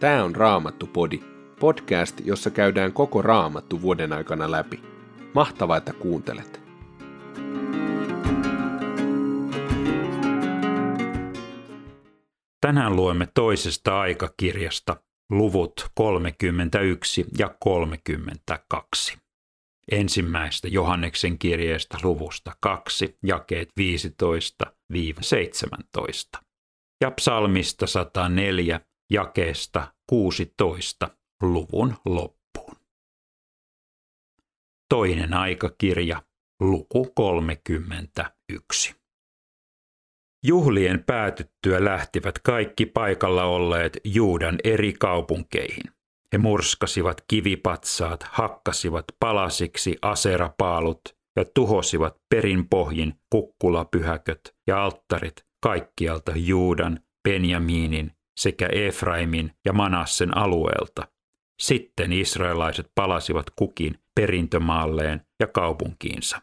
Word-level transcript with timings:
Tämä 0.00 0.24
on 0.24 0.36
Raamattu-podi, 0.36 1.20
podcast, 1.60 2.20
jossa 2.24 2.50
käydään 2.50 2.92
koko 2.92 3.22
Raamattu 3.22 3.82
vuoden 3.82 4.12
aikana 4.12 4.50
läpi. 4.50 4.82
Mahtavaa, 5.34 5.76
että 5.76 5.92
kuuntelet! 5.92 6.60
Tänään 12.60 12.96
luemme 12.96 13.28
toisesta 13.34 14.00
aikakirjasta 14.00 14.96
luvut 15.30 15.90
31 15.94 17.24
ja 17.38 17.56
32. 17.60 19.18
Ensimmäistä 19.92 20.68
Johanneksen 20.68 21.38
kirjeestä 21.38 21.98
luvusta 22.02 22.52
2, 22.60 23.18
jakeet 23.22 23.68
15-17. 23.80 23.82
Ja 27.00 27.10
psalmista 27.10 27.86
104, 27.86 28.80
jakeesta 29.10 29.94
16 30.06 31.08
luvun 31.42 31.94
loppuun. 32.04 32.76
Toinen 34.88 35.34
aikakirja, 35.34 36.22
luku 36.60 37.12
31. 37.14 38.94
Juhlien 40.44 41.04
päätyttyä 41.04 41.84
lähtivät 41.84 42.38
kaikki 42.38 42.86
paikalla 42.86 43.44
olleet 43.44 43.98
Juudan 44.04 44.58
eri 44.64 44.92
kaupunkeihin. 44.92 45.84
He 46.32 46.38
murskasivat 46.38 47.24
kivipatsaat, 47.28 48.22
hakkasivat 48.22 49.04
palasiksi 49.20 49.96
aserapaalut 50.02 51.16
ja 51.36 51.44
tuhosivat 51.54 52.16
perinpohjin 52.28 53.14
kukkulapyhäköt 53.30 54.54
ja 54.66 54.84
alttarit 54.84 55.46
kaikkialta 55.62 56.32
Juudan, 56.34 57.00
Benjaminin 57.28 58.15
sekä 58.36 58.66
Efraimin 58.72 59.52
ja 59.64 59.72
Manassen 59.72 60.36
alueelta. 60.36 61.08
Sitten 61.60 62.12
israelaiset 62.12 62.90
palasivat 62.94 63.46
kukin 63.56 63.98
perintömaalleen 64.14 65.26
ja 65.40 65.46
kaupunkiinsa. 65.46 66.42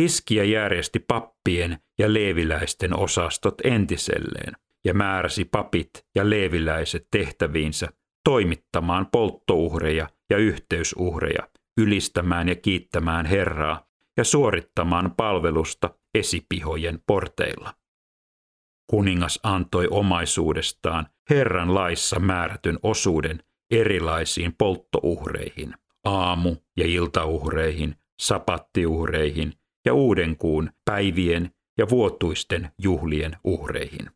Hiskia 0.00 0.44
järjesti 0.44 0.98
pappien 0.98 1.78
ja 1.98 2.12
leeviläisten 2.12 2.96
osastot 2.96 3.54
entiselleen 3.64 4.52
ja 4.84 4.94
määräsi 4.94 5.44
papit 5.44 5.90
ja 6.14 6.30
leeviläiset 6.30 7.06
tehtäviinsä 7.10 7.88
toimittamaan 8.24 9.06
polttouhreja 9.06 10.08
ja 10.30 10.38
yhteysuhreja, 10.38 11.48
ylistämään 11.78 12.48
ja 12.48 12.56
kiittämään 12.56 13.26
Herraa 13.26 13.86
ja 14.16 14.24
suorittamaan 14.24 15.14
palvelusta 15.16 15.94
esipihojen 16.14 17.02
porteilla. 17.06 17.74
Kuningas 18.90 19.40
antoi 19.42 19.88
omaisuudestaan 19.90 21.06
Herran 21.30 21.74
laissa 21.74 22.18
määrätyn 22.18 22.78
osuuden 22.82 23.42
erilaisiin 23.70 24.54
polttouhreihin, 24.58 25.74
aamu- 26.04 26.56
ja 26.76 26.86
iltauhreihin, 26.86 27.96
sapattiuhreihin 28.20 29.52
ja 29.86 29.94
uuden 29.94 30.36
kuun 30.36 30.70
päivien 30.84 31.50
ja 31.78 31.88
vuotuisten 31.90 32.72
juhlien 32.82 33.36
uhreihin. 33.44 34.10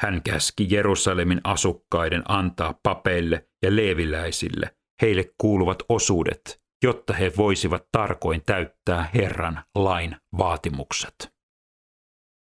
Hän 0.00 0.22
käski 0.22 0.66
Jerusalemin 0.70 1.40
asukkaiden 1.44 2.22
antaa 2.28 2.80
papeille 2.82 3.48
ja 3.62 3.76
leeviläisille 3.76 4.76
heille 5.02 5.24
kuuluvat 5.38 5.82
osuudet, 5.88 6.62
jotta 6.84 7.12
he 7.12 7.32
voisivat 7.36 7.88
tarkoin 7.92 8.42
täyttää 8.46 9.10
Herran 9.14 9.64
lain 9.74 10.16
vaatimukset. 10.38 11.31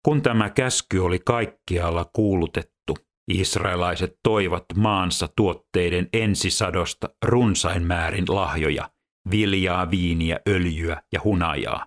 Kun 0.06 0.22
tämä 0.22 0.50
käsky 0.50 0.98
oli 0.98 1.18
kaikkialla 1.18 2.10
kuulutettu, 2.12 2.96
israelaiset 3.28 4.18
toivat 4.22 4.64
maansa 4.76 5.28
tuotteiden 5.36 6.08
ensisadosta 6.12 7.08
runsain 7.24 7.86
määrin 7.86 8.24
lahjoja, 8.28 8.90
viljaa, 9.30 9.90
viiniä, 9.90 10.40
öljyä 10.48 11.02
ja 11.12 11.20
hunajaa. 11.24 11.86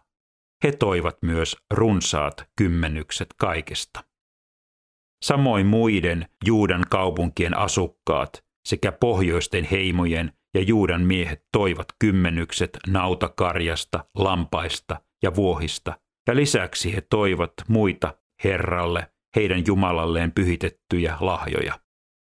He 0.64 0.72
toivat 0.72 1.18
myös 1.22 1.58
runsaat 1.74 2.50
kymmenykset 2.58 3.28
kaikesta. 3.38 4.04
Samoin 5.26 5.66
muiden 5.66 6.26
Juudan 6.46 6.86
kaupunkien 6.90 7.58
asukkaat 7.58 8.44
sekä 8.68 8.92
pohjoisten 8.92 9.64
heimojen 9.64 10.34
ja 10.54 10.62
Juudan 10.62 11.02
miehet 11.02 11.46
toivat 11.52 11.88
kymmenykset 12.00 12.78
nautakarjasta, 12.88 14.06
lampaista 14.16 15.02
ja 15.24 15.36
vuohista, 15.36 15.94
ja 16.30 16.36
lisäksi 16.36 16.96
he 16.96 17.02
toivat 17.02 17.54
muita 17.68 18.18
Herralle, 18.44 19.12
heidän 19.36 19.64
Jumalalleen 19.68 20.32
pyhitettyjä 20.32 21.18
lahjoja. 21.20 21.80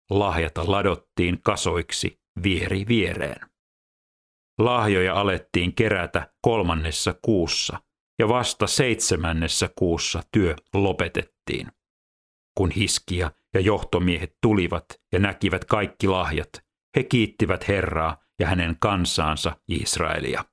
Lahjata 0.09 0.63
ladottiin 0.71 1.41
kasoiksi 1.41 2.19
vieri 2.43 2.85
viereen. 2.87 3.49
Lahjoja 4.59 5.13
alettiin 5.13 5.75
kerätä 5.75 6.33
kolmannessa 6.41 7.15
kuussa, 7.21 7.81
ja 8.19 8.27
vasta 8.27 8.67
seitsemännessä 8.67 9.69
kuussa 9.77 10.23
työ 10.31 10.55
lopetettiin. 10.73 11.67
Kun 12.57 12.71
Hiskia 12.71 13.31
ja 13.53 13.59
johtomiehet 13.59 14.37
tulivat 14.41 14.85
ja 15.13 15.19
näkivät 15.19 15.65
kaikki 15.65 16.07
lahjat, 16.07 16.49
he 16.95 17.03
kiittivät 17.03 17.67
Herraa 17.67 18.17
ja 18.39 18.47
hänen 18.47 18.75
kansaansa 18.79 19.57
Israelia. 19.67 20.45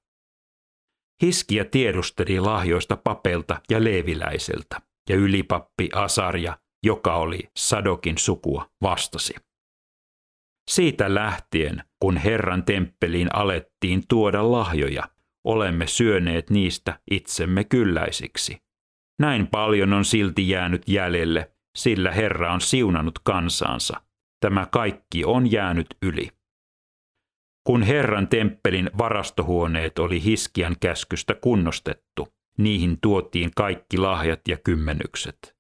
Hiskia 1.22 1.65
tiedusteli 1.65 2.41
lahjoista 2.41 2.97
papelta 2.97 3.60
ja 3.71 3.84
leeviläiseltä, 3.84 4.81
ja 5.09 5.16
ylipappi 5.16 5.88
Asarja, 5.94 6.59
joka 6.87 7.15
oli 7.16 7.50
Sadokin 7.56 8.19
sukua, 8.19 8.71
vastasi. 8.83 9.34
Siitä 10.71 11.15
lähtien, 11.15 11.84
kun 12.00 12.16
Herran 12.16 12.65
temppeliin 12.65 13.34
alettiin 13.34 14.03
tuoda 14.09 14.53
lahjoja, 14.53 15.03
olemme 15.44 15.87
syöneet 15.87 16.50
niistä 16.50 17.00
itsemme 17.10 17.65
kylläisiksi. 17.65 18.59
Näin 19.21 19.47
paljon 19.47 19.93
on 19.93 20.04
silti 20.04 20.49
jäänyt 20.49 20.83
jäljelle, 20.89 21.53
sillä 21.78 22.10
Herra 22.10 22.53
on 22.53 22.60
siunannut 22.60 23.19
kansansa. 23.19 24.00
Tämä 24.41 24.66
kaikki 24.66 25.25
on 25.25 25.53
jäänyt 25.53 25.87
yli. 26.03 26.28
Kun 27.65 27.83
Herran 27.83 28.28
temppelin 28.28 28.91
varastohuoneet 28.99 29.99
oli 29.99 30.25
Hiskian 30.25 30.77
käskystä 30.81 31.34
kunnostettu, 31.34 32.28
niihin 32.59 32.99
tuotiin 33.00 33.50
kaikki 33.56 33.99
lahjat 33.99 34.41
ja 34.49 34.56
kymmenykset. 34.56 35.56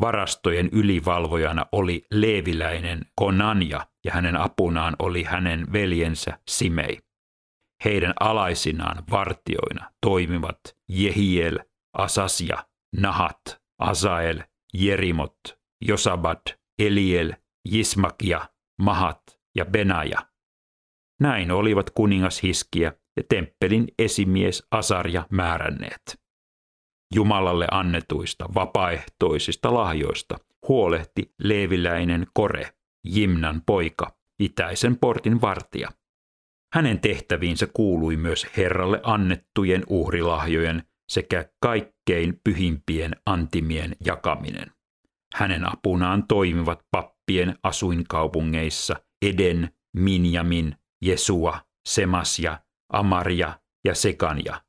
Varastojen 0.00 0.68
ylivalvojana 0.72 1.66
oli 1.72 2.06
leeviläinen 2.10 3.00
Konanja 3.14 3.86
ja 4.04 4.12
hänen 4.12 4.36
apunaan 4.36 4.96
oli 4.98 5.22
hänen 5.22 5.72
veljensä 5.72 6.38
Simei. 6.48 6.98
Heidän 7.84 8.14
alaisinaan 8.20 9.04
vartioina 9.10 9.90
toimivat 10.00 10.60
Jehiel, 10.88 11.58
Asasja, 11.92 12.66
Nahat, 12.96 13.60
Asael, 13.78 14.42
Jerimot, 14.74 15.38
Josabad, 15.80 16.40
Eliel, 16.78 17.32
Jismakia, 17.68 18.48
Mahat 18.82 19.22
ja 19.54 19.64
Benaja. 19.64 20.29
Näin 21.20 21.50
olivat 21.50 21.90
kuningas 21.90 22.42
Hiskiä 22.42 22.92
ja 23.16 23.22
temppelin 23.28 23.88
esimies 23.98 24.66
Asarja 24.70 25.26
määränneet. 25.30 26.20
Jumalalle 27.14 27.66
annetuista 27.70 28.48
vapaaehtoisista 28.54 29.74
lahjoista 29.74 30.38
huolehti 30.68 31.34
leeviläinen 31.38 32.26
Kore, 32.34 32.70
Jimnan 33.06 33.62
poika, 33.66 34.16
itäisen 34.40 34.96
portin 34.96 35.40
vartija. 35.40 35.88
Hänen 36.74 37.00
tehtäviinsä 37.00 37.66
kuului 37.66 38.16
myös 38.16 38.46
Herralle 38.56 39.00
annettujen 39.02 39.82
uhrilahjojen 39.88 40.82
sekä 41.08 41.48
kaikkein 41.60 42.40
pyhimpien 42.44 43.16
antimien 43.26 43.96
jakaminen. 44.04 44.72
Hänen 45.34 45.72
apunaan 45.72 46.26
toimivat 46.28 46.80
pappien 46.90 47.58
asuinkaupungeissa 47.62 48.96
Eden, 49.22 49.70
Minjamin, 49.96 50.76
Jesua, 51.02 51.60
Semasja, 51.88 52.60
Amaria 52.92 53.58
ja 53.84 53.94
Sekanja. 53.94 54.60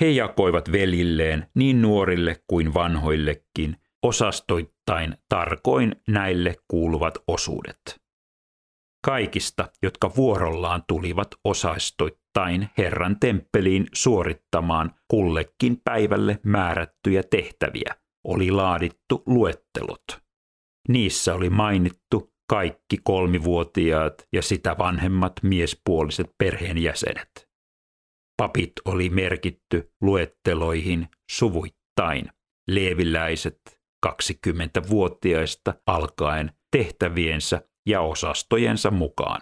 He 0.00 0.10
jakoivat 0.10 0.72
velilleen 0.72 1.46
niin 1.54 1.82
nuorille 1.82 2.42
kuin 2.46 2.74
vanhoillekin 2.74 3.76
osastoittain 4.02 5.16
tarkoin 5.28 5.96
näille 6.08 6.56
kuuluvat 6.68 7.14
osuudet. 7.26 8.00
Kaikista, 9.04 9.68
jotka 9.82 10.10
vuorollaan 10.16 10.82
tulivat 10.88 11.28
osastoittain 11.44 12.68
Herran 12.78 13.20
temppeliin 13.20 13.86
suorittamaan 13.94 14.94
kullekin 15.08 15.80
päivälle 15.84 16.38
määrättyjä 16.42 17.22
tehtäviä, 17.30 17.94
oli 18.24 18.50
laadittu 18.50 19.22
luettelot. 19.26 20.04
Niissä 20.88 21.34
oli 21.34 21.50
mainittu 21.50 22.29
kaikki 22.50 22.98
kolmivuotiaat 23.04 24.26
ja 24.32 24.42
sitä 24.42 24.78
vanhemmat 24.78 25.32
miespuoliset 25.42 26.30
perheenjäsenet. 26.38 27.48
Papit 28.36 28.72
oli 28.84 29.10
merkitty 29.10 29.92
luetteloihin 30.00 31.08
suvuittain, 31.30 32.30
leeviläiset 32.70 33.60
20-vuotiaista 34.06 35.74
alkaen 35.86 36.52
tehtäviensä 36.76 37.62
ja 37.88 38.00
osastojensa 38.00 38.90
mukaan. 38.90 39.40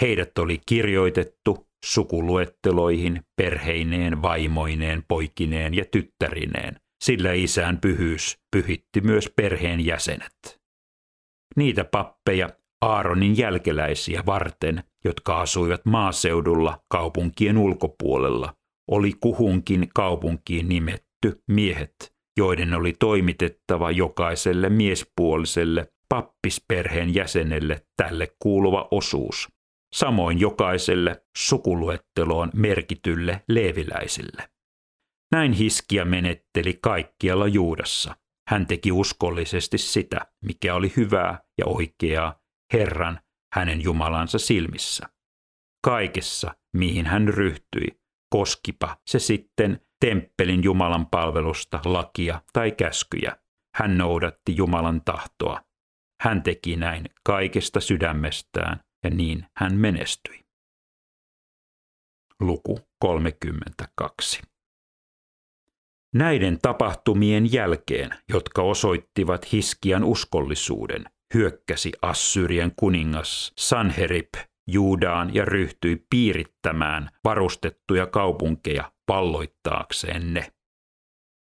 Heidät 0.00 0.38
oli 0.38 0.60
kirjoitettu 0.66 1.68
sukuluetteloihin 1.84 3.22
perheineen, 3.36 4.22
vaimoineen, 4.22 5.04
poikineen 5.08 5.74
ja 5.74 5.84
tyttärineen, 5.84 6.80
sillä 7.04 7.32
isän 7.32 7.80
pyhyys 7.80 8.38
pyhitti 8.56 9.00
myös 9.00 9.32
perheen 9.36 9.86
jäsenet. 9.86 10.65
Niitä 11.56 11.84
pappeja 11.84 12.48
Aaronin 12.82 13.38
jälkeläisiä 13.38 14.22
varten, 14.26 14.84
jotka 15.04 15.40
asuivat 15.40 15.84
maaseudulla 15.84 16.78
kaupunkien 16.88 17.58
ulkopuolella, 17.58 18.54
oli 18.90 19.12
kuhunkin 19.20 19.88
kaupunkiin 19.94 20.68
nimetty 20.68 21.42
miehet, 21.50 22.14
joiden 22.36 22.74
oli 22.74 22.92
toimitettava 22.98 23.90
jokaiselle 23.90 24.68
miespuoliselle 24.68 25.92
pappisperheen 26.08 27.14
jäsenelle 27.14 27.86
tälle 27.96 28.28
kuuluva 28.38 28.88
osuus, 28.90 29.48
samoin 29.94 30.40
jokaiselle 30.40 31.22
sukuluetteloon 31.38 32.50
merkitylle 32.54 33.42
leeviläisille. 33.48 34.48
Näin 35.32 35.52
Hiskia 35.52 36.04
menetteli 36.04 36.78
kaikkialla 36.82 37.46
Juudassa. 37.46 38.16
Hän 38.48 38.66
teki 38.66 38.92
uskollisesti 38.92 39.78
sitä, 39.78 40.26
mikä 40.44 40.74
oli 40.74 40.92
hyvää 40.96 41.40
ja 41.58 41.66
oikeaa 41.66 42.40
Herran, 42.72 43.20
hänen 43.54 43.82
Jumalansa 43.82 44.38
silmissä. 44.38 45.08
Kaikessa, 45.84 46.56
mihin 46.76 47.06
hän 47.06 47.28
ryhtyi, 47.28 48.00
koskipa 48.30 48.96
se 49.06 49.18
sitten 49.18 49.80
temppelin 50.00 50.64
Jumalan 50.64 51.06
palvelusta, 51.06 51.80
lakia 51.84 52.42
tai 52.52 52.72
käskyjä. 52.72 53.36
Hän 53.76 53.98
noudatti 53.98 54.56
Jumalan 54.56 55.02
tahtoa. 55.04 55.60
Hän 56.22 56.42
teki 56.42 56.76
näin 56.76 57.04
kaikesta 57.24 57.80
sydämestään 57.80 58.80
ja 59.04 59.10
niin 59.10 59.46
hän 59.56 59.74
menestyi. 59.74 60.46
Luku 62.40 62.78
32. 62.98 64.42
Näiden 66.16 66.58
tapahtumien 66.62 67.52
jälkeen, 67.52 68.10
jotka 68.28 68.62
osoittivat 68.62 69.52
Hiskian 69.52 70.04
uskollisuuden, 70.04 71.04
hyökkäsi 71.34 71.92
Assyrian 72.02 72.72
kuningas 72.76 73.52
Sanherib 73.58 74.34
Juudaan 74.68 75.34
ja 75.34 75.44
ryhtyi 75.44 76.06
piirittämään 76.10 77.10
varustettuja 77.24 78.06
kaupunkeja 78.06 78.92
valloittaakseen 79.08 80.34
ne. 80.34 80.52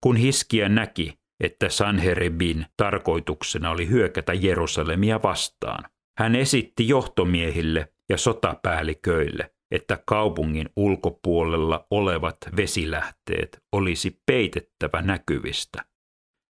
Kun 0.00 0.16
Hiskia 0.16 0.68
näki, 0.68 1.18
että 1.40 1.68
Sanheribin 1.68 2.66
tarkoituksena 2.76 3.70
oli 3.70 3.88
hyökätä 3.88 4.32
Jerusalemia 4.34 5.22
vastaan, 5.22 5.84
hän 6.18 6.34
esitti 6.34 6.88
johtomiehille 6.88 7.92
ja 8.08 8.16
sotapäälliköille, 8.16 9.50
että 9.70 9.98
kaupungin 10.06 10.68
ulkopuolella 10.76 11.86
olevat 11.90 12.36
vesilähteet 12.56 13.62
olisi 13.72 14.22
peitettävä 14.26 15.02
näkyvistä. 15.02 15.84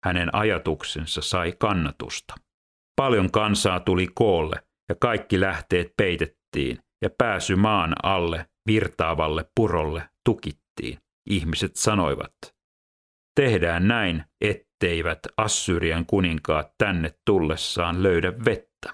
Hänen 0.05 0.35
ajatuksensa 0.35 1.21
sai 1.21 1.53
kannatusta. 1.59 2.35
Paljon 2.95 3.31
kansaa 3.31 3.79
tuli 3.79 4.07
koolle 4.13 4.63
ja 4.89 4.95
kaikki 4.95 5.39
lähteet 5.39 5.93
peitettiin 5.97 6.79
ja 7.01 7.09
pääsy 7.17 7.55
maan 7.55 7.95
alle 8.03 8.45
virtaavalle 8.67 9.45
purolle 9.55 10.09
tukittiin. 10.25 10.99
Ihmiset 11.29 11.75
sanoivat, 11.75 12.33
tehdään 13.35 13.87
näin, 13.87 14.23
etteivät 14.41 15.19
Assyrian 15.37 16.05
kuninkaat 16.05 16.73
tänne 16.77 17.13
tullessaan 17.25 18.03
löydä 18.03 18.33
vettä. 18.45 18.93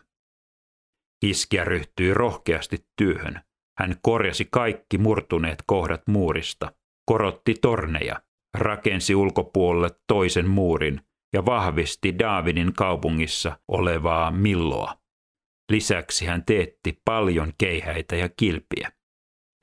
Iskiä 1.25 1.63
ryhtyi 1.63 2.13
rohkeasti 2.13 2.87
työhön. 2.97 3.41
Hän 3.79 3.95
korjasi 4.01 4.47
kaikki 4.51 4.97
murtuneet 4.97 5.63
kohdat 5.65 6.01
muurista, 6.07 6.71
korotti 7.05 7.53
torneja, 7.61 8.21
rakensi 8.57 9.15
ulkopuolelle 9.15 9.89
toisen 10.07 10.49
muurin 10.49 11.01
ja 11.33 11.45
vahvisti 11.45 12.19
Daavidin 12.19 12.73
kaupungissa 12.73 13.59
olevaa 13.67 14.31
milloa. 14.31 14.97
Lisäksi 15.71 16.25
hän 16.25 16.45
teetti 16.45 17.01
paljon 17.05 17.53
keihäitä 17.57 18.15
ja 18.15 18.29
kilpiä. 18.29 18.91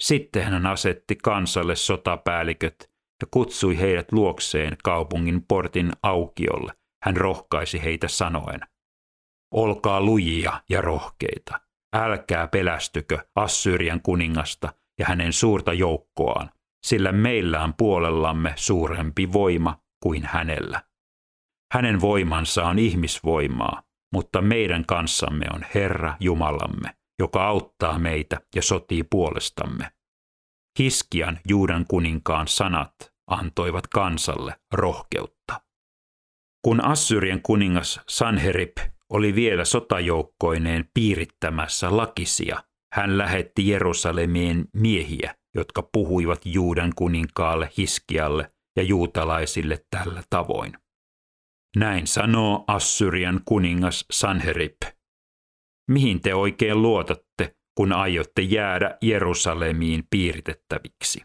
Sitten 0.00 0.44
hän 0.44 0.66
asetti 0.66 1.16
kansalle 1.16 1.76
sotapäälliköt 1.76 2.90
ja 3.22 3.26
kutsui 3.30 3.78
heidät 3.78 4.12
luokseen 4.12 4.76
kaupungin 4.84 5.42
portin 5.48 5.92
aukiolle. 6.02 6.72
Hän 7.04 7.16
rohkaisi 7.16 7.84
heitä 7.84 8.08
sanoen, 8.08 8.60
olkaa 9.54 10.00
lujia 10.00 10.60
ja 10.70 10.80
rohkeita. 10.80 11.60
Älkää 11.92 12.48
pelästykö 12.48 13.18
Assyrian 13.34 14.00
kuningasta 14.02 14.72
ja 14.98 15.06
hänen 15.06 15.32
suurta 15.32 15.72
joukkoaan, 15.72 16.50
sillä 16.86 17.12
meillä 17.12 17.64
on 17.64 17.74
puolellamme 17.74 18.52
suurempi 18.56 19.32
voima 19.32 19.78
kuin 20.02 20.22
hänellä. 20.26 20.82
Hänen 21.72 22.00
voimansa 22.00 22.64
on 22.64 22.78
ihmisvoimaa, 22.78 23.82
mutta 24.12 24.42
meidän 24.42 24.86
kanssamme 24.86 25.46
on 25.54 25.64
Herra 25.74 26.16
Jumalamme, 26.20 26.96
joka 27.18 27.46
auttaa 27.46 27.98
meitä 27.98 28.40
ja 28.54 28.62
sotii 28.62 29.02
puolestamme. 29.02 29.90
Hiskian 30.78 31.40
Juudan 31.48 31.84
kuninkaan 31.88 32.48
sanat 32.48 32.94
antoivat 33.30 33.86
kansalle 33.86 34.54
rohkeutta. 34.72 35.60
Kun 36.64 36.84
Assyrian 36.84 37.42
kuningas 37.42 38.00
Sanherib 38.08 38.78
oli 39.10 39.34
vielä 39.34 39.64
sotajoukkoineen 39.64 40.84
piirittämässä 40.94 41.96
lakisia, 41.96 42.62
hän 42.94 43.18
lähetti 43.18 43.68
Jerusalemien 43.68 44.64
miehiä, 44.76 45.34
jotka 45.54 45.88
puhuivat 45.92 46.40
Juudan 46.44 46.92
kuninkaalle 46.96 47.70
Hiskialle 47.78 48.52
ja 48.76 48.82
juutalaisille 48.82 49.84
tällä 49.90 50.22
tavoin. 50.30 50.72
Näin 51.76 52.06
sanoo 52.06 52.64
Assyrian 52.66 53.40
kuningas 53.44 54.04
Sanherib. 54.12 54.76
Mihin 55.90 56.20
te 56.20 56.34
oikein 56.34 56.82
luotatte, 56.82 57.56
kun 57.76 57.92
aiotte 57.92 58.42
jäädä 58.42 58.98
Jerusalemiin 59.02 60.04
piiritettäviksi? 60.10 61.22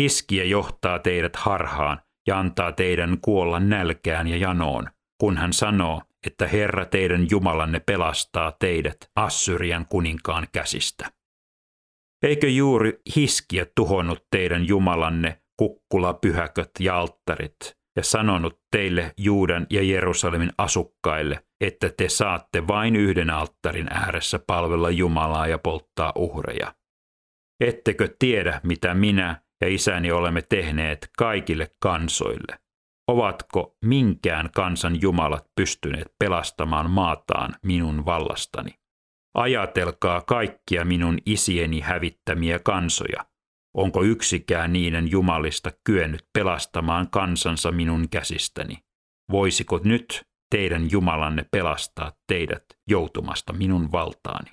Hiskiä 0.00 0.44
johtaa 0.44 0.98
teidät 0.98 1.36
harhaan 1.36 2.00
ja 2.26 2.38
antaa 2.38 2.72
teidän 2.72 3.18
kuolla 3.20 3.60
nälkään 3.60 4.28
ja 4.28 4.36
janoon, 4.36 4.86
kun 5.20 5.36
hän 5.36 5.52
sanoo, 5.52 6.02
että 6.26 6.46
Herra 6.46 6.84
teidän 6.84 7.26
Jumalanne 7.30 7.80
pelastaa 7.80 8.52
teidät 8.52 8.96
Assyrian 9.16 9.86
kuninkaan 9.88 10.46
käsistä. 10.52 11.12
Eikö 12.22 12.48
juuri 12.48 13.00
Hiskiä 13.16 13.66
tuhonnut 13.74 14.26
teidän 14.30 14.68
Jumalanne 14.68 15.40
kukkulapyhäköt 15.56 16.70
ja 16.80 16.98
alttarit 16.98 17.76
ja 17.96 18.04
sanonut 18.04 18.60
teille 18.70 19.12
Juudan 19.16 19.66
ja 19.70 19.82
Jerusalemin 19.82 20.52
asukkaille, 20.58 21.44
että 21.60 21.90
te 21.96 22.08
saatte 22.08 22.66
vain 22.66 22.96
yhden 22.96 23.30
alttarin 23.30 23.92
ääressä 23.92 24.38
palvella 24.46 24.90
Jumalaa 24.90 25.46
ja 25.46 25.58
polttaa 25.58 26.12
uhreja. 26.16 26.74
Ettekö 27.60 28.08
tiedä, 28.18 28.60
mitä 28.62 28.94
minä 28.94 29.42
ja 29.60 29.68
isäni 29.68 30.12
olemme 30.12 30.42
tehneet 30.42 31.08
kaikille 31.18 31.70
kansoille? 31.82 32.65
Ovatko 33.08 33.76
minkään 33.84 34.50
kansan 34.54 35.02
jumalat 35.02 35.46
pystyneet 35.56 36.14
pelastamaan 36.18 36.90
maataan 36.90 37.54
minun 37.62 38.04
vallastani? 38.04 38.70
Ajatelkaa 39.34 40.20
kaikkia 40.20 40.84
minun 40.84 41.18
isieni 41.26 41.80
hävittämiä 41.80 42.58
kansoja, 42.58 43.24
Onko 43.76 44.02
yksikään 44.02 44.72
niiden 44.72 45.10
jumalista 45.10 45.70
kyennyt 45.84 46.28
pelastamaan 46.32 47.10
kansansa 47.10 47.72
minun 47.72 48.08
käsistäni? 48.08 48.78
Voisiko 49.32 49.80
nyt 49.84 50.22
teidän 50.50 50.90
Jumalanne 50.90 51.46
pelastaa 51.50 52.12
teidät 52.26 52.64
joutumasta 52.90 53.52
minun 53.52 53.92
valtaani? 53.92 54.50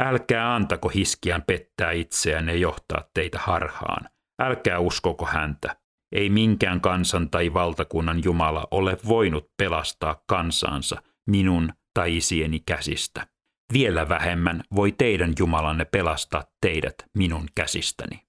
Älkää 0.00 0.54
antako 0.54 0.88
hiskiän 0.88 1.42
pettää 1.42 1.92
itseään 1.92 2.48
ja 2.48 2.54
johtaa 2.54 3.04
teitä 3.14 3.38
harhaan. 3.38 4.08
Älkää 4.42 4.78
uskoko 4.78 5.26
häntä. 5.26 5.76
Ei 6.12 6.30
minkään 6.30 6.80
kansan 6.80 7.30
tai 7.30 7.54
valtakunnan 7.54 8.24
Jumala 8.24 8.66
ole 8.70 8.96
voinut 9.08 9.50
pelastaa 9.56 10.22
kansansa 10.26 11.02
minun 11.26 11.72
tai 11.94 12.16
isieni 12.16 12.60
käsistä. 12.66 13.26
Vielä 13.72 14.08
vähemmän 14.08 14.62
voi 14.74 14.92
teidän 14.92 15.32
Jumalanne 15.38 15.84
pelastaa 15.84 16.44
teidät 16.60 16.94
minun 17.18 17.48
käsistäni. 17.54 18.22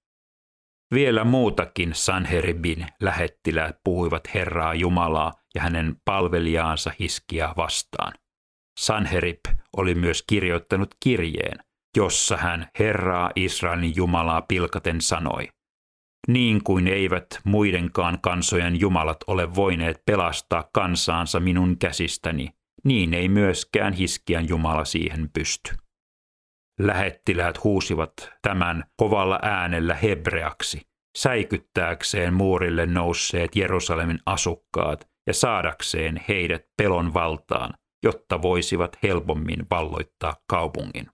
Vielä 0.94 1.24
muutakin 1.24 1.90
Sanheribin 1.94 2.86
lähettiläät 3.00 3.76
puhuivat 3.84 4.34
Herraa 4.34 4.74
Jumalaa 4.74 5.32
ja 5.54 5.62
hänen 5.62 5.96
palvelijaansa 6.04 6.92
Hiskia 6.98 7.54
vastaan. 7.56 8.12
Sanherib 8.80 9.40
oli 9.76 9.94
myös 9.94 10.22
kirjoittanut 10.22 10.94
kirjeen, 11.00 11.58
jossa 11.96 12.36
hän 12.36 12.68
Herraa 12.78 13.30
Israelin 13.36 13.96
Jumalaa 13.96 14.42
pilkaten 14.42 15.00
sanoi, 15.00 15.48
niin 16.28 16.64
kuin 16.64 16.88
eivät 16.88 17.26
muidenkaan 17.44 18.18
kansojen 18.20 18.80
jumalat 18.80 19.18
ole 19.26 19.54
voineet 19.54 20.02
pelastaa 20.06 20.68
kansaansa 20.72 21.40
minun 21.40 21.78
käsistäni, 21.78 22.48
niin 22.84 23.14
ei 23.14 23.28
myöskään 23.28 23.92
Hiskian 23.92 24.48
Jumala 24.48 24.84
siihen 24.84 25.30
pysty. 25.32 25.74
Lähettiläät 26.80 27.64
huusivat 27.64 28.32
tämän 28.42 28.84
kovalla 28.96 29.38
äänellä 29.42 29.94
hebreaksi, 29.94 30.80
säikyttääkseen 31.16 32.34
muurille 32.34 32.86
nousseet 32.86 33.56
Jerusalemin 33.56 34.18
asukkaat 34.26 35.08
ja 35.26 35.34
saadakseen 35.34 36.24
heidät 36.28 36.66
pelon 36.76 37.14
valtaan, 37.14 37.74
jotta 38.02 38.42
voisivat 38.42 38.98
helpommin 39.02 39.66
valloittaa 39.70 40.34
kaupungin. 40.50 41.06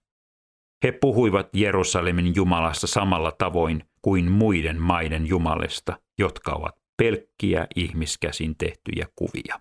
He 0.83 0.91
puhuivat 0.91 1.49
Jerusalemin 1.53 2.35
Jumalasta 2.35 2.87
samalla 2.87 3.31
tavoin 3.31 3.83
kuin 4.01 4.31
muiden 4.31 4.81
maiden 4.81 5.27
Jumalista, 5.27 5.99
jotka 6.19 6.51
ovat 6.51 6.75
pelkkiä 6.97 7.67
ihmiskäsin 7.75 8.55
tehtyjä 8.57 9.07
kuvia. 9.15 9.59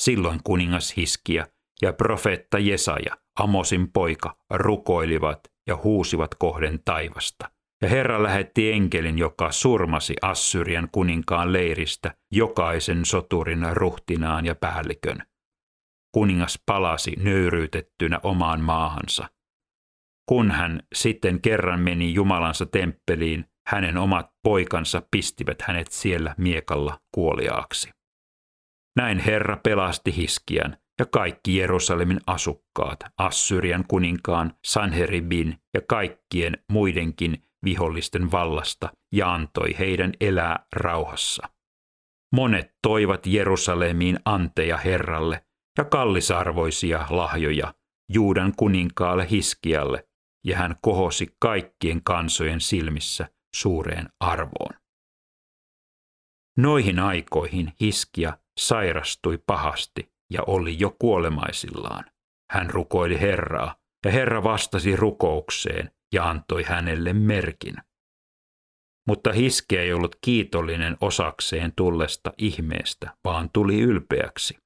Silloin 0.00 0.40
kuningas 0.44 0.96
Hiskia 0.96 1.46
ja 1.82 1.92
profeetta 1.92 2.58
Jesaja, 2.58 3.16
Amosin 3.38 3.92
poika, 3.92 4.36
rukoilivat 4.50 5.40
ja 5.66 5.76
huusivat 5.76 6.34
kohden 6.34 6.80
taivasta. 6.84 7.50
Ja 7.82 7.88
Herra 7.88 8.22
lähetti 8.22 8.72
enkelin, 8.72 9.18
joka 9.18 9.52
surmasi 9.52 10.14
Assyrian 10.22 10.88
kuninkaan 10.92 11.52
leiristä 11.52 12.14
jokaisen 12.32 13.04
soturin 13.04 13.66
ruhtinaan 13.72 14.46
ja 14.46 14.54
päällikön. 14.54 15.22
Kuningas 16.12 16.58
palasi 16.66 17.12
nöyryytettynä 17.18 18.20
omaan 18.22 18.60
maahansa. 18.60 19.28
Kun 20.30 20.50
hän 20.50 20.82
sitten 20.94 21.40
kerran 21.40 21.80
meni 21.80 22.14
Jumalansa 22.14 22.66
temppeliin, 22.66 23.44
hänen 23.66 23.96
omat 23.96 24.30
poikansa 24.42 25.02
pistivät 25.10 25.62
hänet 25.62 25.86
siellä 25.90 26.34
miekalla 26.38 26.98
kuoliaaksi. 27.14 27.90
Näin 28.96 29.18
Herra 29.18 29.56
pelasti 29.56 30.16
Hiskian 30.16 30.76
ja 30.98 31.06
kaikki 31.06 31.56
Jerusalemin 31.56 32.20
asukkaat, 32.26 33.00
Assyrian 33.18 33.84
kuninkaan, 33.88 34.54
Sanheribin 34.66 35.56
ja 35.74 35.80
kaikkien 35.88 36.58
muidenkin 36.72 37.42
vihollisten 37.64 38.32
vallasta 38.32 38.92
ja 39.14 39.34
antoi 39.34 39.78
heidän 39.78 40.12
elää 40.20 40.66
rauhassa. 40.76 41.48
Monet 42.34 42.70
toivat 42.82 43.26
Jerusalemiin 43.26 44.18
anteja 44.24 44.76
Herralle 44.76 45.44
ja 45.78 45.84
kallisarvoisia 45.84 47.06
lahjoja 47.10 47.74
Juudan 48.12 48.52
kuninkaalle 48.56 49.30
Hiskialle, 49.30 50.09
ja 50.44 50.56
hän 50.56 50.76
kohosi 50.80 51.36
kaikkien 51.38 52.02
kansojen 52.02 52.60
silmissä 52.60 53.28
suureen 53.54 54.08
arvoon. 54.20 54.80
Noihin 56.58 56.98
aikoihin 56.98 57.72
Hiskia 57.80 58.38
sairastui 58.58 59.38
pahasti 59.46 60.12
ja 60.30 60.42
oli 60.46 60.78
jo 60.78 60.96
kuolemaisillaan. 60.98 62.04
Hän 62.50 62.70
rukoili 62.70 63.20
Herraa, 63.20 63.76
ja 64.04 64.10
Herra 64.10 64.42
vastasi 64.42 64.96
rukoukseen 64.96 65.90
ja 66.14 66.30
antoi 66.30 66.62
hänelle 66.62 67.12
merkin. 67.12 67.74
Mutta 69.08 69.32
Hiske 69.32 69.80
ei 69.80 69.92
ollut 69.92 70.16
kiitollinen 70.20 70.96
osakseen 71.00 71.72
tullesta 71.76 72.32
ihmeestä, 72.38 73.14
vaan 73.24 73.50
tuli 73.52 73.80
ylpeäksi. 73.80 74.58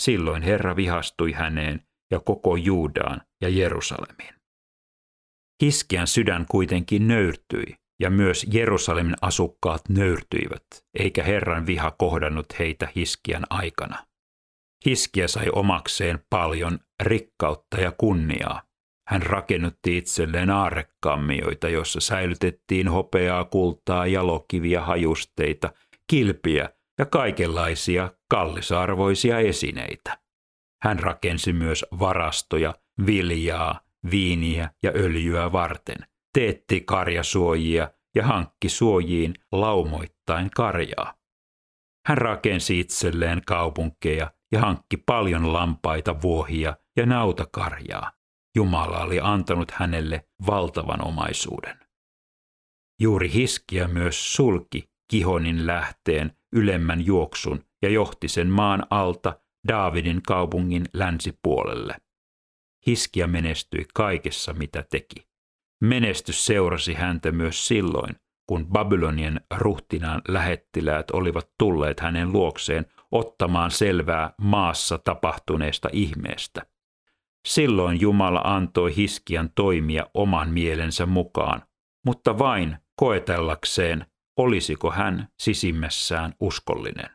Silloin 0.00 0.42
Herra 0.42 0.76
vihastui 0.76 1.32
häneen 1.32 1.86
ja 2.10 2.20
koko 2.20 2.56
Juudaan 2.56 3.20
ja 3.40 3.48
Jerusalemiin. 3.48 4.37
Hiskian 5.62 6.06
sydän 6.06 6.46
kuitenkin 6.48 7.08
nöyrtyi, 7.08 7.76
ja 8.00 8.10
myös 8.10 8.46
Jerusalemin 8.52 9.14
asukkaat 9.20 9.88
nöyrtyivät, 9.88 10.64
eikä 10.98 11.22
Herran 11.22 11.66
viha 11.66 11.90
kohdannut 11.90 12.58
heitä 12.58 12.88
Hiskian 12.96 13.46
aikana. 13.50 14.06
Hiskia 14.86 15.28
sai 15.28 15.46
omakseen 15.52 16.18
paljon 16.30 16.78
rikkautta 17.02 17.80
ja 17.80 17.92
kunniaa. 17.92 18.62
Hän 19.08 19.22
rakennutti 19.22 19.96
itselleen 19.96 20.50
aarekammioita, 20.50 21.68
joissa 21.68 22.00
säilytettiin 22.00 22.88
hopeaa, 22.88 23.44
kultaa, 23.44 24.06
jalokiviä, 24.06 24.80
hajusteita, 24.80 25.72
kilpiä 26.10 26.70
ja 26.98 27.06
kaikenlaisia 27.06 28.10
kallisarvoisia 28.30 29.38
esineitä. 29.38 30.18
Hän 30.82 30.98
rakensi 30.98 31.52
myös 31.52 31.84
varastoja, 31.98 32.74
viljaa, 33.06 33.80
viiniä 34.10 34.70
ja 34.82 34.92
öljyä 34.94 35.52
varten– 35.52 35.98
teetti 36.38 36.80
karjasuojia 36.80 37.90
ja 38.14 38.26
hankki 38.26 38.68
suojiin 38.68 39.34
laumoittain 39.52 40.50
karjaa. 40.50 41.14
Hän 42.06 42.18
rakensi 42.18 42.80
itselleen 42.80 43.42
kaupunkeja 43.46 44.30
ja 44.52 44.60
hankki 44.60 44.96
paljon 44.96 45.52
lampaita, 45.52 46.22
vuohia 46.22 46.76
ja 46.96 47.06
nautakarjaa. 47.06 48.12
Jumala 48.56 48.98
oli 48.98 49.20
antanut 49.22 49.70
hänelle 49.70 50.28
valtavan 50.46 51.04
omaisuuden. 51.04 51.78
Juuri 53.00 53.32
Hiskia 53.32 53.88
myös 53.88 54.34
sulki 54.34 54.90
Kihonin 55.10 55.66
lähteen 55.66 56.36
ylemmän 56.52 57.06
juoksun 57.06 57.64
ja 57.82 57.88
johti 57.88 58.28
sen 58.28 58.48
maan 58.50 58.86
alta 58.90 59.40
Daavidin 59.68 60.22
kaupungin 60.22 60.84
länsipuolelle. 60.92 61.96
Hiskia 62.88 63.26
menestyi 63.26 63.86
kaikessa, 63.94 64.52
mitä 64.52 64.84
teki. 64.90 65.28
Menestys 65.80 66.46
seurasi 66.46 66.94
häntä 66.94 67.32
myös 67.32 67.68
silloin, 67.68 68.16
kun 68.46 68.66
Babylonien 68.66 69.40
ruhtinaan 69.56 70.22
lähettiläät 70.28 71.10
olivat 71.10 71.50
tulleet 71.58 72.00
hänen 72.00 72.32
luokseen 72.32 72.86
ottamaan 73.12 73.70
selvää 73.70 74.34
maassa 74.40 74.98
tapahtuneesta 74.98 75.88
ihmeestä. 75.92 76.66
Silloin 77.48 78.00
Jumala 78.00 78.40
antoi 78.44 78.96
Hiskian 78.96 79.50
toimia 79.54 80.06
oman 80.14 80.50
mielensä 80.50 81.06
mukaan, 81.06 81.62
mutta 82.06 82.38
vain 82.38 82.76
koetellakseen, 82.96 84.06
olisiko 84.38 84.90
hän 84.90 85.28
sisimmässään 85.38 86.34
uskollinen. 86.40 87.10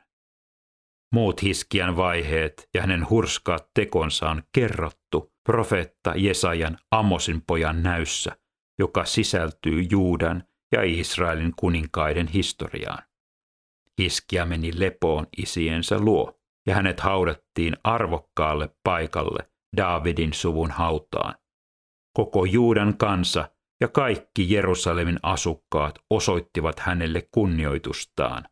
Muut 1.13 1.43
Hiskian 1.43 1.97
vaiheet 1.97 2.69
ja 2.73 2.81
hänen 2.81 3.09
hurskaat 3.09 3.69
tekonsa 3.73 4.29
on 4.29 4.43
kerrottu 4.51 5.32
profeetta 5.43 6.13
Jesajan 6.15 6.77
Amosin 6.91 7.41
pojan 7.47 7.83
näyssä, 7.83 8.37
joka 8.79 9.05
sisältyy 9.05 9.87
Juudan 9.91 10.43
ja 10.71 10.83
Israelin 10.83 11.53
kuninkaiden 11.55 12.27
historiaan. 12.27 13.03
Hiskia 14.01 14.45
meni 14.45 14.79
lepoon 14.79 15.27
isiensä 15.37 15.99
luo, 15.99 16.39
ja 16.67 16.75
hänet 16.75 16.99
haudattiin 16.99 17.77
arvokkaalle 17.83 18.69
paikalle 18.83 19.49
Daavidin 19.77 20.33
suvun 20.33 20.71
hautaan. 20.71 21.35
Koko 22.13 22.45
Juudan 22.45 22.97
kansa 22.97 23.49
ja 23.81 23.87
kaikki 23.87 24.53
Jerusalemin 24.53 25.19
asukkaat 25.23 25.99
osoittivat 26.09 26.79
hänelle 26.79 27.27
kunnioitustaan. 27.31 28.43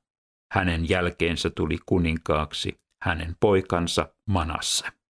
Hänen 0.52 0.90
jälkeensä 0.90 1.50
tuli 1.50 1.78
kuninkaaksi 1.86 2.82
hänen 3.02 3.36
poikansa 3.40 4.16
Manasse. 4.30 5.01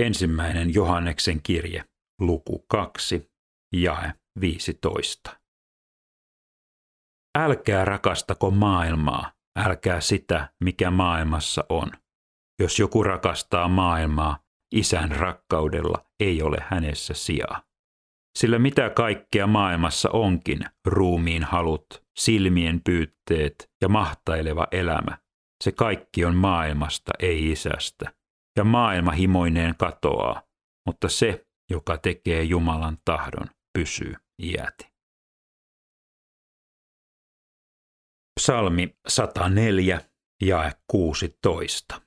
Ensimmäinen 0.00 0.74
Johanneksen 0.74 1.42
kirje, 1.42 1.84
luku 2.20 2.64
2, 2.68 3.30
jae 3.76 4.12
15. 4.40 5.36
Älkää 7.38 7.84
rakastako 7.84 8.50
maailmaa, 8.50 9.32
älkää 9.58 10.00
sitä, 10.00 10.52
mikä 10.64 10.90
maailmassa 10.90 11.64
on. 11.68 11.90
Jos 12.60 12.78
joku 12.78 13.02
rakastaa 13.02 13.68
maailmaa, 13.68 14.38
isän 14.74 15.10
rakkaudella 15.10 16.06
ei 16.20 16.42
ole 16.42 16.56
hänessä 16.60 17.14
sijaa. 17.14 17.62
Sillä 18.38 18.58
mitä 18.58 18.90
kaikkea 18.90 19.46
maailmassa 19.46 20.10
onkin, 20.10 20.60
ruumiin 20.86 21.44
halut, 21.44 21.86
silmien 22.18 22.80
pyytteet 22.84 23.70
ja 23.82 23.88
mahtaileva 23.88 24.66
elämä, 24.72 25.18
se 25.64 25.72
kaikki 25.72 26.24
on 26.24 26.36
maailmasta, 26.36 27.12
ei 27.18 27.50
isästä 27.50 28.19
ja 28.56 28.64
maailma 28.64 29.10
himoineen 29.10 29.74
katoaa, 29.78 30.42
mutta 30.86 31.08
se, 31.08 31.46
joka 31.70 31.98
tekee 31.98 32.42
Jumalan 32.42 32.98
tahdon, 33.04 33.46
pysyy 33.78 34.14
iäti. 34.42 34.90
Psalmi 38.40 38.96
104, 39.08 40.00
jae 40.42 40.72
16. 40.86 42.02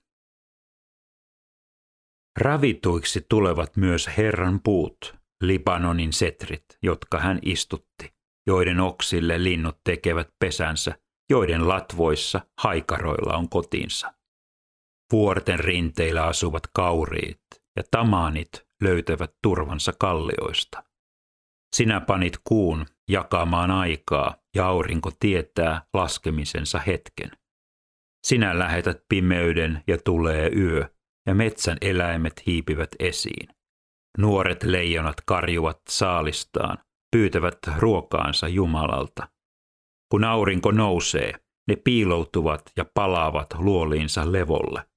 Ravituiksi 2.39 3.25
tulevat 3.29 3.77
myös 3.77 4.09
Herran 4.17 4.59
puut, 4.63 5.15
Libanonin 5.43 6.13
setrit, 6.13 6.65
jotka 6.83 7.19
hän 7.19 7.39
istutti, 7.41 8.13
joiden 8.47 8.79
oksille 8.79 9.43
linnut 9.43 9.77
tekevät 9.83 10.29
pesänsä, 10.39 10.97
joiden 11.29 11.67
latvoissa 11.67 12.41
haikaroilla 12.61 13.37
on 13.37 13.49
kotinsa. 13.49 14.13
Vuorten 15.13 15.59
rinteillä 15.59 16.23
asuvat 16.23 16.67
kauriit 16.73 17.41
ja 17.75 17.83
tamaanit 17.91 18.49
löytävät 18.81 19.33
turvansa 19.43 19.93
kallioista. 19.99 20.83
Sinä 21.75 22.01
panit 22.01 22.33
kuun 22.43 22.85
jakamaan 23.09 23.71
aikaa 23.71 24.35
ja 24.55 24.67
aurinko 24.67 25.11
tietää 25.19 25.81
laskemisensa 25.93 26.79
hetken. 26.79 27.31
Sinä 28.27 28.59
lähetät 28.59 29.03
pimeyden 29.09 29.83
ja 29.87 29.97
tulee 29.97 30.51
yö, 30.55 30.89
ja 31.27 31.35
metsän 31.35 31.77
eläimet 31.81 32.45
hiipivät 32.45 32.89
esiin. 32.99 33.49
Nuoret 34.17 34.63
leijonat 34.63 35.21
karjuvat 35.25 35.81
saalistaan, 35.89 36.77
pyytävät 37.15 37.57
ruokaansa 37.77 38.47
Jumalalta. 38.47 39.29
Kun 40.11 40.23
aurinko 40.23 40.71
nousee, 40.71 41.33
ne 41.67 41.75
piiloutuvat 41.75 42.71
ja 42.77 42.85
palaavat 42.93 43.47
luoliinsa 43.57 44.31
levolle. 44.31 44.92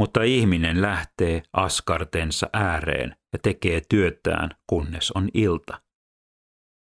Mutta 0.00 0.22
ihminen 0.22 0.82
lähtee 0.82 1.42
askartensa 1.52 2.50
ääreen 2.52 3.16
ja 3.32 3.38
tekee 3.38 3.82
työtään, 3.88 4.50
kunnes 4.66 5.10
on 5.10 5.28
ilta. 5.34 5.82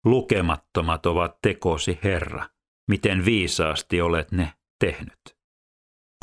Lukemattomat 0.05 1.05
ovat 1.05 1.37
tekosi, 1.41 1.99
Herra, 2.03 2.49
miten 2.89 3.25
viisaasti 3.25 4.01
olet 4.01 4.31
ne 4.31 4.53
tehnyt. 4.79 5.19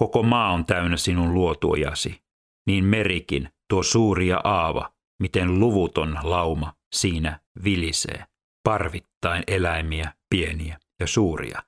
Koko 0.00 0.22
maa 0.22 0.52
on 0.52 0.64
täynnä 0.64 0.96
sinun 0.96 1.34
luotuojasi, 1.34 2.22
niin 2.66 2.84
merikin, 2.84 3.48
tuo 3.68 3.82
suuria 3.82 4.40
aava, 4.44 4.92
miten 5.22 5.60
luvuton 5.60 6.18
lauma 6.22 6.72
siinä 6.94 7.40
vilisee, 7.64 8.24
parvittain 8.64 9.42
eläimiä, 9.46 10.12
pieniä 10.30 10.78
ja 11.00 11.06
suuria. 11.06 11.62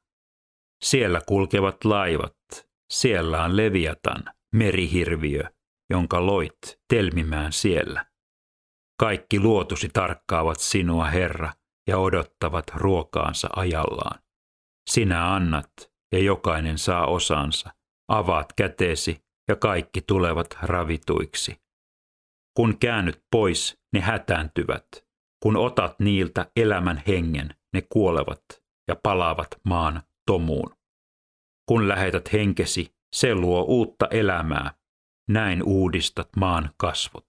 Siellä 0.84 1.20
kulkevat 1.28 1.84
laivat, 1.84 2.36
siellä 2.92 3.44
on 3.44 3.56
leviatan, 3.56 4.24
merihirviö, 4.54 5.42
jonka 5.90 6.26
loit 6.26 6.80
telmimään 6.88 7.52
siellä. 7.52 8.06
Kaikki 9.00 9.40
luotusi 9.40 9.88
tarkkaavat 9.92 10.60
sinua, 10.60 11.04
Herra, 11.04 11.52
ja 11.88 11.98
odottavat 11.98 12.64
ruokaansa 12.74 13.48
ajallaan. 13.56 14.20
Sinä 14.90 15.34
annat, 15.34 15.72
ja 16.12 16.18
jokainen 16.18 16.78
saa 16.78 17.06
osansa. 17.06 17.70
Avaat 18.08 18.52
käteesi, 18.56 19.24
ja 19.48 19.56
kaikki 19.56 20.00
tulevat 20.02 20.58
ravituiksi. 20.62 21.60
Kun 22.56 22.78
käännyt 22.78 23.22
pois, 23.30 23.78
ne 23.92 24.00
hätääntyvät. 24.00 24.86
Kun 25.42 25.56
otat 25.56 26.00
niiltä 26.00 26.50
elämän 26.56 27.02
hengen, 27.06 27.54
ne 27.74 27.82
kuolevat 27.82 28.44
ja 28.88 28.96
palaavat 29.02 29.48
maan 29.64 30.02
tomuun. 30.26 30.76
Kun 31.68 31.88
lähetät 31.88 32.32
henkesi, 32.32 32.97
se 33.12 33.34
luo 33.34 33.62
uutta 33.62 34.08
elämää. 34.10 34.74
Näin 35.28 35.62
uudistat 35.62 36.28
maan 36.36 36.70
kasvot. 36.76 37.28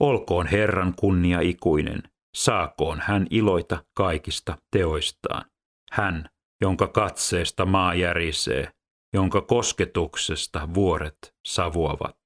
Olkoon 0.00 0.46
Herran 0.46 0.94
kunnia 0.94 1.40
ikuinen, 1.40 2.02
saakoon 2.36 3.00
hän 3.00 3.26
iloita 3.30 3.84
kaikista 3.94 4.58
teoistaan. 4.70 5.44
Hän, 5.92 6.28
jonka 6.60 6.88
katseesta 6.88 7.66
maa 7.66 7.94
järisee, 7.94 8.72
jonka 9.14 9.40
kosketuksesta 9.40 10.74
vuoret 10.74 11.34
savuavat. 11.46 12.18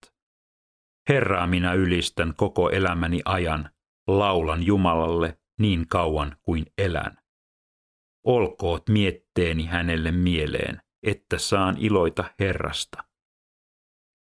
Herraa 1.09 1.47
minä 1.47 1.73
ylistän 1.73 2.35
koko 2.37 2.71
elämäni 2.71 3.21
ajan, 3.25 3.71
laulan 4.09 4.63
Jumalalle 4.63 5.39
niin 5.61 5.89
kauan 5.89 6.37
kuin 6.43 6.67
elän. 6.79 7.19
Olkoot 8.27 8.89
mietteeni 8.89 9.67
hänelle 9.67 10.13
mieleen, 10.13 10.82
että 11.03 11.39
saan 11.39 11.77
iloita 11.79 12.25
Herrasta. 12.41 13.05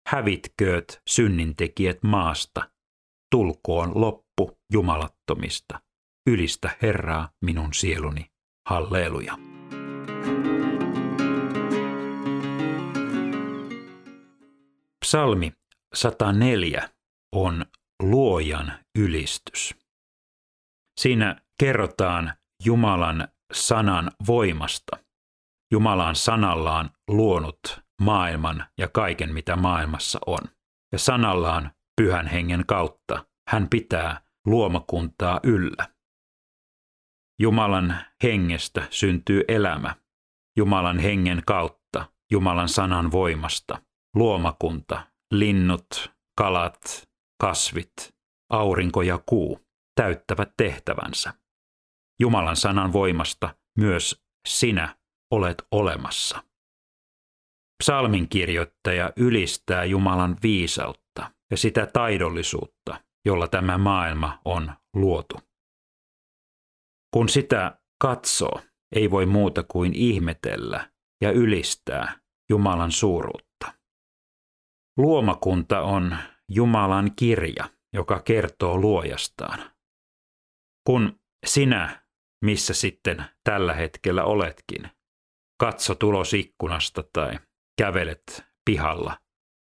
Hävitkööt 0.08 1.02
synnintekijät 1.10 2.04
maasta, 2.04 2.70
tulkoon 3.32 4.02
loppu 4.02 4.60
jumalattomista. 4.74 5.82
Ylistä 6.30 6.78
Herraa 6.82 7.30
minun 7.42 7.74
sieluni. 7.74 8.32
Halleluja. 8.70 9.38
Psalmi 15.06 15.54
104 15.94 16.90
on 17.36 17.66
luojan 18.02 18.74
ylistys. 18.96 19.76
Siinä 21.00 21.42
kerrotaan 21.60 22.34
Jumalan 22.66 23.28
sanan 23.54 24.12
voimasta. 24.28 24.98
Jumala 25.72 26.08
on 26.08 26.16
sanallaan 26.16 26.90
luonut 27.08 27.82
maailman 28.02 28.66
ja 28.78 28.88
kaiken, 28.88 29.34
mitä 29.34 29.56
maailmassa 29.56 30.20
on. 30.26 30.40
Ja 30.92 31.00
sanallaan 31.00 31.72
pyhän 32.02 32.28
hengen 32.28 32.66
kautta 32.68 33.26
hän 33.50 33.70
pitää 33.70 34.22
luomakuntaa 34.46 35.40
yllä. 35.44 35.88
Jumalan 37.40 37.96
hengestä 38.24 38.88
syntyy 38.90 39.44
elämä. 39.48 39.96
Jumalan 40.58 41.00
hengen 41.00 41.44
kautta, 41.46 42.06
Jumalan 42.32 42.70
sanan 42.70 43.12
voimasta, 43.12 43.82
luomakunta, 44.16 45.08
linnut, 45.34 46.12
kalat, 46.38 47.10
kasvit, 47.42 48.16
aurinko 48.50 49.02
ja 49.02 49.20
kuu 49.26 49.60
täyttävät 49.96 50.54
tehtävänsä. 50.58 51.34
Jumalan 52.20 52.56
sanan 52.56 52.94
voimasta 52.94 53.56
myös 53.78 54.24
sinä 54.48 55.01
olet 55.32 55.64
olemassa. 55.72 56.44
Psalmin 57.84 58.30
kirjoittaja 58.30 59.14
ylistää 59.16 59.86
Jumalan 59.86 60.38
viisautta 60.44 61.32
ja 61.52 61.58
sitä 61.58 61.86
taidollisuutta, 61.86 63.04
jolla 63.26 63.48
tämä 63.48 63.78
maailma 63.78 64.42
on 64.46 64.74
luotu. 64.96 65.40
Kun 67.14 67.30
sitä 67.30 67.80
katsoo, 68.02 68.62
ei 68.96 69.12
voi 69.12 69.26
muuta 69.26 69.64
kuin 69.64 69.94
ihmetellä 69.96 70.92
ja 71.22 71.32
ylistää 71.32 72.20
Jumalan 72.50 72.92
suuruutta. 72.92 73.74
Luomakunta 74.98 75.82
on 75.82 76.18
Jumalan 76.50 77.12
kirja, 77.16 77.70
joka 77.94 78.20
kertoo 78.20 78.78
luojastaan. 78.78 79.72
Kun 80.88 81.20
sinä, 81.46 82.06
missä 82.46 82.74
sitten 82.74 83.26
tällä 83.44 83.74
hetkellä 83.74 84.24
oletkin, 84.24 84.92
katso 85.62 85.96
tulos 85.96 86.34
ikkunasta 86.34 87.04
tai 87.14 87.40
kävelet 87.78 88.46
pihalla 88.66 89.18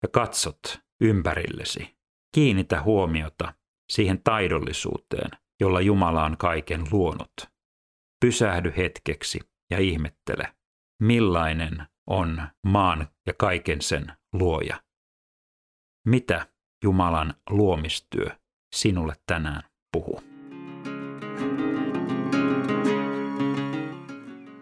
ja 0.02 0.08
katsot 0.08 0.60
ympärillesi, 1.00 1.96
kiinnitä 2.34 2.82
huomiota 2.82 3.54
siihen 3.92 4.22
taidollisuuteen, 4.22 5.30
jolla 5.60 5.80
Jumala 5.80 6.24
on 6.24 6.36
kaiken 6.36 6.84
luonut. 6.92 7.32
Pysähdy 8.20 8.72
hetkeksi 8.76 9.40
ja 9.70 9.78
ihmettele, 9.78 10.56
millainen 11.02 11.86
on 12.06 12.48
maan 12.66 13.08
ja 13.26 13.34
kaiken 13.38 13.82
sen 13.82 14.12
luoja. 14.32 14.82
Mitä 16.06 16.46
Jumalan 16.84 17.34
luomistyö 17.50 18.26
sinulle 18.74 19.14
tänään 19.26 19.62
puhuu? 19.92 20.35